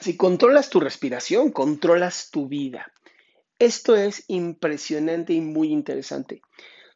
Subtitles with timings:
[0.00, 2.90] Si controlas tu respiración, controlas tu vida.
[3.58, 6.40] Esto es impresionante y muy interesante.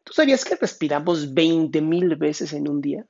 [0.04, 3.06] ¿Tú sabías que respiramos 20 mil veces en un día?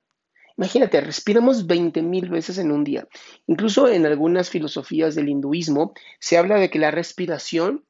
[0.57, 3.07] Imagínate, respiramos 20 mil veces en un día.
[3.47, 7.85] Incluso en algunas filosofías del hinduismo se habla de que la respiración,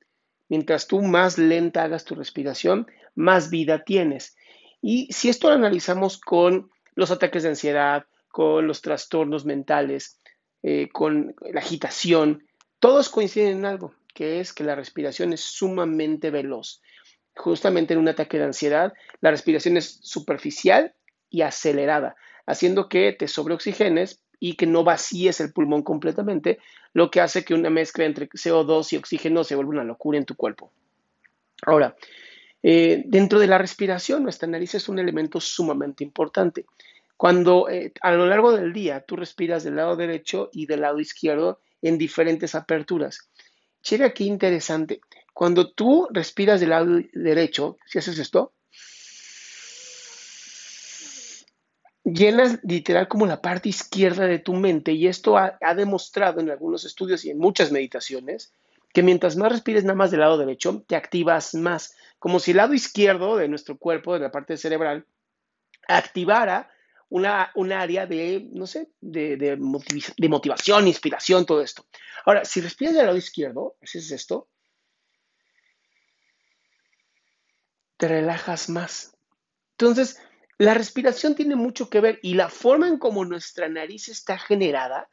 [0.51, 4.37] mientras tú más lenta hagas tu respiración, más vida tienes.
[4.83, 10.21] Y si esto lo analizamos con los ataques de ansiedad, con los trastornos mentales,
[10.65, 12.45] eh, con la agitación,
[12.81, 16.83] todos coinciden en algo, que es que la respiración es sumamente veloz.
[17.37, 20.95] Justamente en un ataque de ansiedad, la respiración es superficial
[21.31, 26.59] y acelerada haciendo que te sobreoxigenes y que no vacíes el pulmón completamente,
[26.93, 30.25] lo que hace que una mezcla entre CO2 y oxígeno se vuelva una locura en
[30.25, 30.71] tu cuerpo.
[31.63, 31.97] Ahora,
[32.63, 36.67] eh, dentro de la respiración, nuestra nariz es un elemento sumamente importante.
[37.25, 41.01] Cuando eh, a lo largo del día tú respiras del lado derecho y del lado
[41.01, 43.31] izquierdo en diferentes aperturas.
[43.83, 45.01] Checa qué interesante.
[45.33, 48.53] Cuando tú respiras del lado derecho, si haces esto,
[52.05, 56.85] llenas literal como la parte izquierda de tu mente y esto ha, demostrado en algunos
[56.85, 58.53] estudios y en muchas meditaciones
[58.93, 62.59] que mientras más respires nada más del lado derecho, te activas más, como si el
[62.59, 65.07] lado izquierdo de nuestro cuerpo, de la parte cerebral,
[65.89, 66.69] activara
[67.09, 71.87] una, un área de, no sé, de, de, de, motivación, inspiración, todo esto.
[72.25, 74.49] Ahora, si respiras del lado izquierdo, haces esto,
[77.97, 79.17] te relajas más.
[79.79, 80.19] Entonces,
[80.59, 85.09] la respiración tiene mucho que ver y la forma en cómo nuestra nariz está generada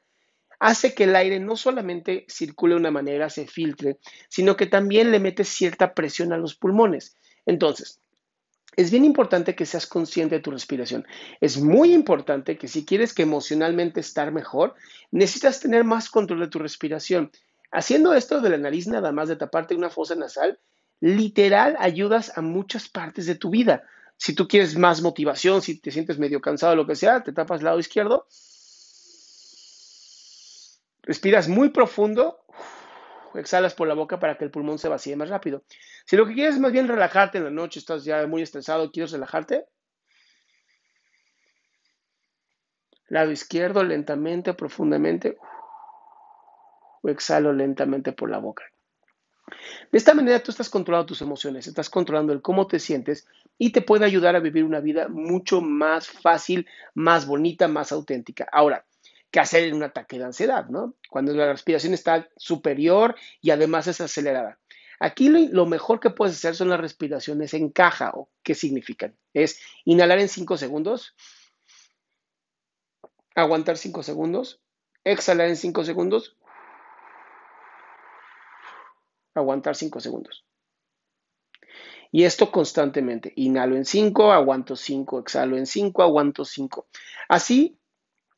[0.59, 3.97] hace que el aire no solamente circule de una manera, se filtre,
[4.29, 7.17] sino que también le mete cierta presión a los pulmones.
[7.47, 8.00] Entonces,
[8.75, 11.05] es bien importante que seas consciente de tu respiración.
[11.41, 14.75] Es muy importante que si quieres que emocionalmente estar mejor,
[15.11, 17.31] necesitas tener más control de tu respiración.
[17.71, 20.59] Haciendo esto de la nariz nada más de taparte una fosa nasal,
[21.01, 23.83] literal ayudas a muchas partes de tu vida.
[24.17, 27.59] Si tú quieres más motivación, si te sientes medio cansado, lo que sea, te tapas
[27.59, 28.27] el lado izquierdo.
[31.01, 32.40] Respiras muy profundo.
[33.35, 35.63] Exhalas por la boca para que el pulmón se vacíe más rápido.
[36.05, 38.91] Si lo que quieres es más bien relajarte en la noche, estás ya muy estresado,
[38.91, 39.65] quieres relajarte.
[43.07, 45.37] Lado izquierdo, lentamente, profundamente.
[47.03, 48.63] Exhalo lentamente por la boca.
[49.91, 53.27] De esta manera tú estás controlando tus emociones, estás controlando el cómo te sientes
[53.57, 58.47] y te puede ayudar a vivir una vida mucho más fácil, más bonita, más auténtica.
[58.51, 58.85] Ahora,
[59.31, 60.95] ¿qué hacer en un ataque de ansiedad, no?
[61.09, 64.59] Cuando la respiración está superior y además es acelerada.
[64.99, 68.11] Aquí lo, mejor que puedes hacer son las respiraciones en caja.
[68.13, 69.17] ¿o ¿Qué significan?
[69.33, 71.15] Es inhalar en 5 segundos,
[73.33, 74.61] aguantar 5 segundos,
[75.03, 76.37] exhalar en 5 segundos,
[79.33, 80.45] aguantar 5 segundos.
[82.11, 83.33] Y esto constantemente.
[83.37, 86.87] Inhalo en 5, aguanto 5, exhalo en 5, aguanto 5.
[87.29, 87.80] Así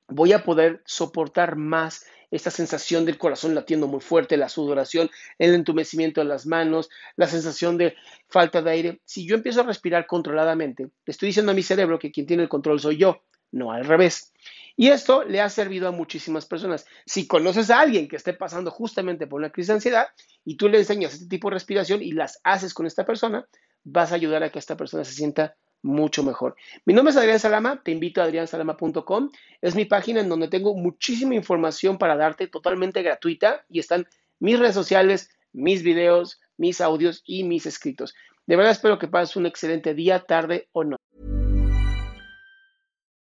[0.07, 5.53] voy a poder soportar más esta sensación del corazón latiendo muy fuerte, la sudoración, el
[5.53, 7.95] entumecimiento de las manos, la sensación de
[8.27, 9.01] falta de aire.
[9.05, 12.43] Si yo empiezo a respirar controladamente, le estoy diciendo a mi cerebro que quien tiene
[12.43, 14.33] el control soy yo, no al revés.
[14.75, 16.87] Y esto le ha servido a muchísimas personas.
[17.05, 20.07] Si conoces a alguien que esté pasando justamente por una crisis de ansiedad
[20.43, 23.47] y tú le enseñas este tipo de respiración y las haces con esta persona,
[23.83, 26.55] vas a ayudar a que esta persona se sienta mucho mejor.
[26.85, 29.29] Mi nombre es Adrián Salama, te invito a adriansalama.com.
[29.61, 34.07] Es mi página en donde tengo muchísima información para darte totalmente gratuita y están
[34.39, 38.15] mis redes sociales, mis videos, mis audios y mis escritos.
[38.47, 40.97] De verdad espero que pases un excelente día, tarde o no.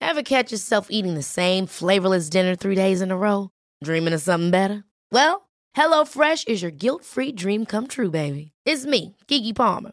[0.00, 3.50] Ever catch yourself eating the same flavorless dinner three days in a row?
[3.82, 4.84] Dreaming of something better?
[5.10, 8.52] Well, HelloFresh is your guilt-free dream come true, baby.
[8.64, 9.92] It's me, Kiki Palmer.